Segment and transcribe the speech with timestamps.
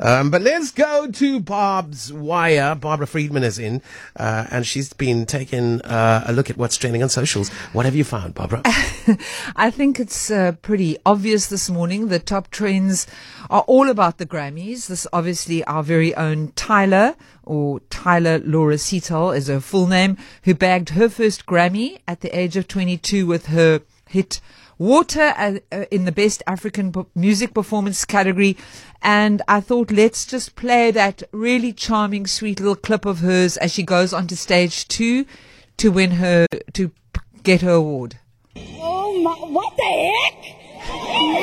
[0.00, 2.74] Um, but let's go to Barbs Wire.
[2.74, 3.82] Barbara Friedman is in,
[4.16, 7.50] uh, and she's been taking uh, a look at what's trending on socials.
[7.74, 8.62] What have you found, Barbara?
[9.56, 12.08] I think it's uh, pretty obvious this morning.
[12.08, 13.06] The top trends
[13.50, 14.86] are all about the Grammys.
[14.86, 17.14] This obviously our very own Tyla
[17.44, 22.36] or Tyla Laura Seethal is her full name, who bagged her first Grammy at the
[22.36, 24.40] age of 22 with her hit
[24.80, 28.56] Water uh, in the Best African Music Performance category.
[29.02, 33.72] And I thought, let's just play that really charming, sweet little clip of hers as
[33.72, 35.26] she goes onto stage two
[35.76, 36.92] to win her, to
[37.42, 38.16] get her award.
[38.56, 40.40] Oh my, what the heck?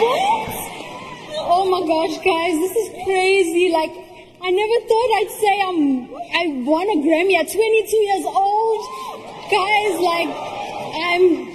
[0.01, 0.57] What?
[1.37, 3.69] Oh my gosh, guys, this is crazy.
[3.71, 3.91] Like,
[4.41, 8.81] I never thought I'd say I'm, I won a Grammy at 22 years old.
[9.51, 10.33] Guys, like,
[11.05, 11.46] I'm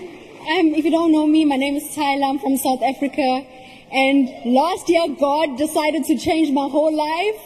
[0.45, 2.28] if you don't know me, my name is Tyla.
[2.28, 3.45] I'm from South Africa.
[3.92, 7.41] And last year, God decided to change my whole life.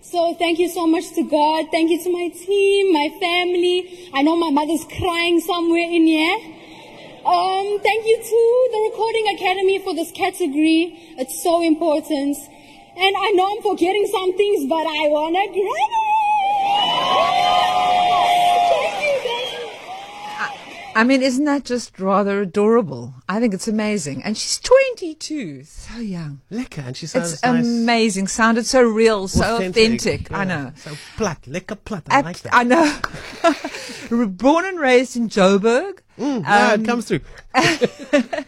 [0.00, 1.68] So thank you so much to God.
[1.70, 4.10] Thank you to my team, my family.
[4.12, 6.36] I know my mother's crying somewhere in here.
[7.24, 10.98] Um, thank you to the Recording Academy for this category.
[11.18, 12.36] It's so important.
[12.96, 16.02] And I know I'm forgetting some things, but I want a Grammy!
[20.94, 23.14] I mean, isn't that just rather adorable?
[23.28, 24.22] I think it's amazing.
[24.22, 26.40] And she's 22, so young.
[26.50, 27.64] Lekker, and she sounds It's nice.
[27.64, 28.28] amazing.
[28.28, 30.00] Sounded so real, so authentic.
[30.00, 30.30] authentic.
[30.30, 30.38] Yeah.
[30.38, 30.72] I know.
[30.76, 32.04] So plat, lekker plat.
[32.10, 32.54] I At, like that.
[32.54, 34.26] I know.
[34.26, 36.00] Born and raised in Joburg.
[36.18, 37.20] Mm, um, yeah, it comes through.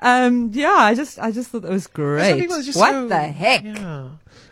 [0.00, 2.48] um, yeah, I just, I just thought that was great.
[2.48, 3.64] what so, the heck?
[3.64, 4.08] Yeah.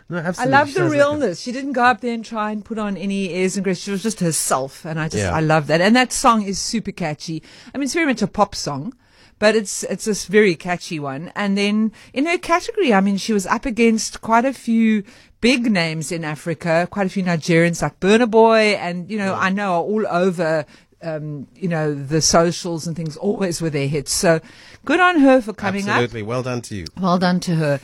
[0.07, 1.39] No, I love the realness.
[1.39, 3.79] Like she didn't go up there and try and put on any airs and grace.
[3.79, 5.33] She was just herself, and I just yeah.
[5.33, 5.81] I love that.
[5.81, 7.41] And that song is super catchy.
[7.73, 8.93] I mean, it's very much a pop song,
[9.39, 11.31] but it's it's a very catchy one.
[11.35, 15.03] And then in her category, I mean, she was up against quite a few
[15.41, 19.39] big names in Africa, quite a few Nigerians like Burna Boy, and you know yeah.
[19.39, 20.67] I know are all over
[21.01, 24.11] um, you know, the socials and things always with their hits.
[24.11, 24.39] So
[24.85, 25.91] good on her for coming Absolutely.
[25.91, 26.03] up.
[26.03, 26.23] Absolutely.
[26.23, 26.85] Well done to you.
[26.99, 27.79] Well done to her.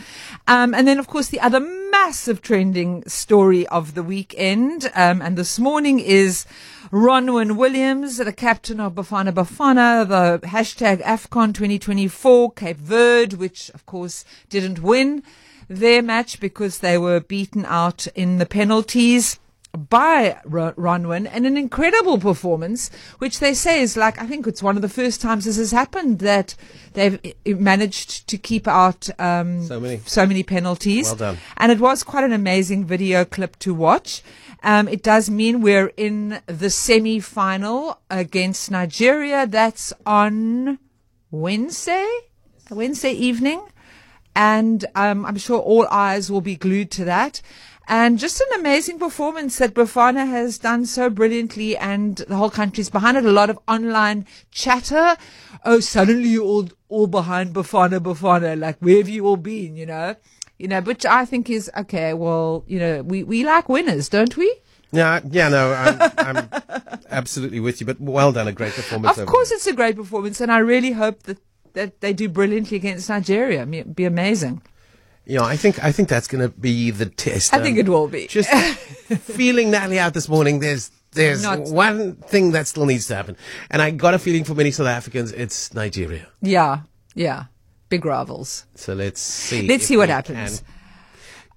[0.47, 1.59] Um, and then, of course, the other
[1.91, 6.45] massive trending story of the weekend, um, and this morning is
[6.89, 13.85] Ronwen Williams, the captain of Bafana Bafana, the hashtag AFCON 2024, Cape Verde, which, of
[13.85, 15.21] course, didn't win
[15.67, 19.37] their match because they were beaten out in the penalties
[19.73, 22.89] by Ronwen and an incredible performance,
[23.19, 25.71] which they say is like, I think it's one of the first times this has
[25.71, 26.55] happened that
[26.93, 31.07] they've managed to keep out um, so many so many penalties.
[31.07, 31.37] Well done.
[31.57, 34.21] And it was quite an amazing video clip to watch.
[34.63, 39.47] Um, it does mean we're in the semi final against Nigeria.
[39.47, 40.79] That's on
[41.31, 42.07] Wednesday,
[42.69, 43.61] Wednesday evening.
[44.35, 47.41] And um, I'm sure all eyes will be glued to that.
[47.87, 52.89] And just an amazing performance that Bafana has done so brilliantly and the whole country's
[52.89, 53.25] behind it.
[53.25, 55.17] A lot of online chatter.
[55.65, 58.57] Oh, suddenly you're all, all behind Bafana, Bafana.
[58.57, 60.15] Like, where have you all been, you know?
[60.57, 64.37] You know, which I think is, okay, well, you know, we, we like winners, don't
[64.37, 64.55] we?
[64.91, 66.49] Yeah, yeah, no, I'm, I'm
[67.09, 67.87] absolutely with you.
[67.87, 69.17] But well done, a great performance.
[69.17, 71.37] Of course, it's a great performance, and I really hope that
[71.73, 73.61] that they do brilliantly against Nigeria.
[73.65, 74.61] It'd be amazing.
[75.25, 77.53] Yeah, I think I think that's going to be the test.
[77.53, 78.27] I um, think it will be.
[78.27, 78.49] Just
[79.21, 80.59] feeling Natalie out this morning.
[80.59, 83.37] There's there's Not one thing that still needs to happen,
[83.69, 86.27] and I got a feeling for many South Africans, it's Nigeria.
[86.41, 86.81] Yeah,
[87.13, 87.45] yeah,
[87.89, 88.65] big rivals.
[88.75, 89.67] So let's see.
[89.67, 90.63] Let's see what happens.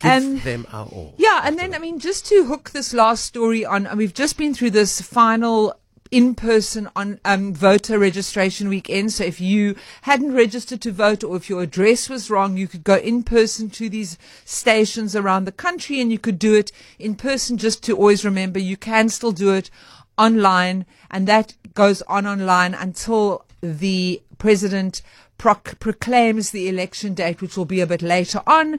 [0.00, 1.14] Give and them our all.
[1.19, 4.54] Yeah, and then I mean, just to hook this last story on, we've just been
[4.54, 5.78] through this final
[6.14, 9.12] in person on um, voter registration weekend.
[9.12, 12.84] So if you hadn't registered to vote or if your address was wrong, you could
[12.84, 16.70] go in person to these stations around the country and you could do it
[17.00, 19.70] in person just to always remember you can still do it
[20.16, 25.02] online and that goes on online until the president
[25.38, 28.78] proc- proclaims the election date, which will be a bit later on.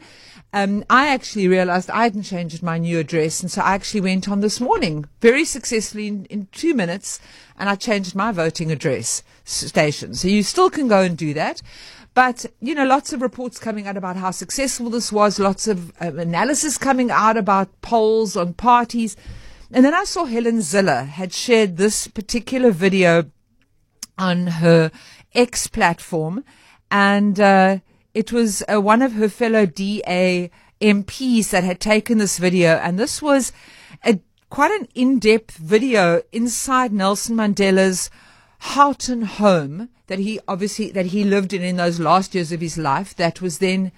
[0.53, 3.41] Um, I actually realized I hadn't changed my new address.
[3.41, 7.19] And so I actually went on this morning very successfully in, in two minutes
[7.57, 10.13] and I changed my voting address station.
[10.13, 11.61] So you still can go and do that.
[12.13, 15.91] But, you know, lots of reports coming out about how successful this was, lots of
[16.01, 19.17] uh, analysis coming out about polls on parties.
[19.71, 23.25] And then I saw Helen Zille had shared this particular video
[24.17, 24.91] on her
[25.35, 26.43] X platform.
[26.89, 27.79] And, uh,
[28.15, 30.49] it was uh, one of her fellow DA
[30.81, 33.51] MPs that had taken this video, and this was
[34.05, 38.09] a quite an in-depth video inside Nelson Mandela's
[38.59, 42.77] Houghton home that he obviously that he lived in in those last years of his
[42.77, 43.13] life.
[43.15, 43.91] That was then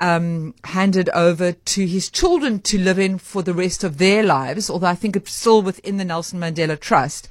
[0.00, 4.70] um, handed over to his children to live in for the rest of their lives,
[4.70, 7.28] although I think it's still within the Nelson Mandela Trust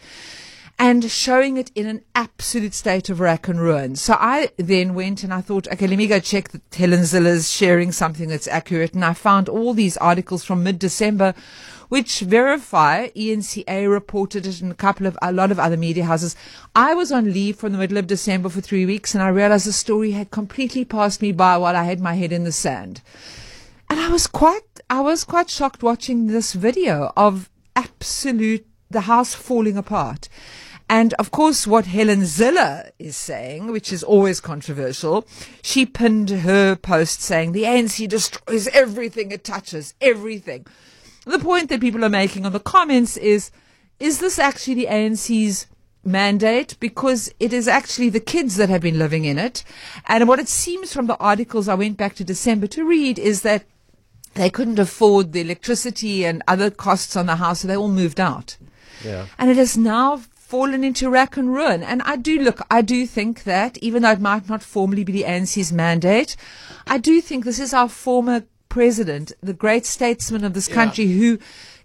[0.78, 3.96] and showing it in an absolute state of rack and ruin.
[3.96, 7.50] So I then went and I thought, okay, let me go check that Helen Zille's
[7.50, 8.94] sharing something that's accurate.
[8.94, 11.34] And I found all these articles from mid-December
[11.90, 16.36] which verify ENCA reported it in a couple of a lot of other media houses.
[16.76, 19.68] I was on leave from the middle of December for three weeks and I realized
[19.68, 23.02] the story had completely passed me by while I had my head in the sand.
[23.90, 29.34] And I was quite I was quite shocked watching this video of absolute the house
[29.34, 30.28] falling apart.
[30.90, 35.26] And of course, what Helen Zille is saying, which is always controversial,
[35.64, 40.66] she pinned her post saying the ANC destroys everything it touches, everything.
[41.26, 43.50] The point that people are making on the comments is,
[44.00, 45.66] is this actually the ANC's
[46.04, 46.78] mandate?
[46.80, 49.64] Because it is actually the kids that have been living in it.
[50.08, 53.42] And what it seems from the articles I went back to December to read is
[53.42, 53.64] that
[54.36, 58.20] they couldn't afford the electricity and other costs on the house, so they all moved
[58.20, 58.58] out.
[59.04, 59.26] Yeah.
[59.40, 61.82] And it has now fallen into rack and ruin.
[61.82, 65.12] And I do look, I do think that even though it might not formally be
[65.12, 66.36] the ANC's mandate,
[66.86, 71.40] I do think this is our former president, the great statesman of this country who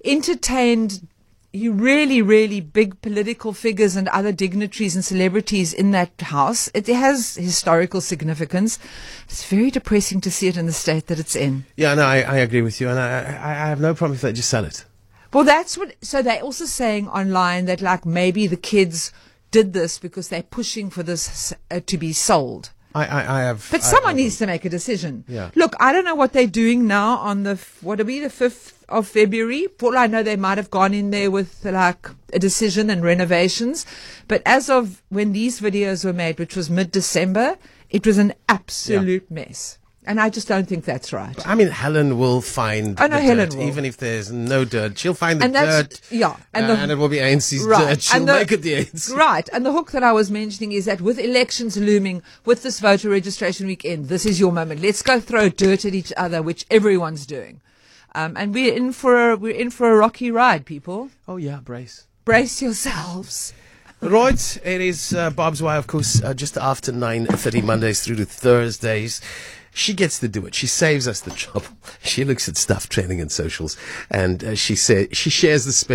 [0.04, 1.08] entertained
[1.52, 6.70] you really, really big political figures and other dignitaries and celebrities in that house.
[6.74, 8.78] It has historical significance.
[9.24, 11.64] It's very depressing to see it in the state that it's in.
[11.76, 14.20] Yeah, no, I, I agree with you, and I, I, I have no problem if
[14.20, 14.84] they just sell it.
[15.32, 15.94] Well, that's what.
[16.02, 19.12] So they're also saying online that like maybe the kids
[19.50, 22.70] did this because they're pushing for this uh, to be sold.
[22.92, 23.68] I, I, I have.
[23.70, 25.24] But I- someone I- needs to make a decision.
[25.28, 25.50] Yeah.
[25.54, 29.06] Look, I don't know what they're doing now on the what'll be the fifth of
[29.06, 29.68] February.
[29.78, 33.04] For all I know, they might have gone in there with like a decision and
[33.04, 33.86] renovations.
[34.26, 37.56] But as of when these videos were made, which was mid-December,
[37.90, 39.78] it was an absolute mess.
[40.06, 41.36] And I just don't think that's right.
[41.46, 42.98] I mean, Helen will find.
[42.98, 43.68] I know the Helen dirt, will.
[43.68, 44.98] even if there's no dirt.
[44.98, 46.00] She'll find the And dirt.
[46.10, 47.88] yeah, and and, the- and it will be ANC's Right.
[47.96, 48.02] dirt.
[48.02, 49.12] She'll the- make it the ANC.
[49.14, 49.46] Right.
[49.52, 53.10] And the hook that I was mentioning is that with elections looming, with this voter
[53.10, 54.80] registration weekend, this is your moment.
[54.80, 57.60] Let's go throw dirt at each other, which everyone's doing.
[58.14, 61.10] Um, and we're in for a, we're in for a rocky ride, people.
[61.28, 62.06] Oh yeah, brace.
[62.24, 63.52] Brace yourselves.
[64.00, 68.24] Right, it is uh, Barbs Wire, of course, uh, just after 9.30 Mondays through to
[68.24, 69.20] Thursdays.
[69.72, 70.54] She gets to do it.
[70.54, 71.68] She saves us the trouble.
[72.02, 73.76] She looks at stuff training, and socials
[74.10, 75.90] and uh, she says she shares the special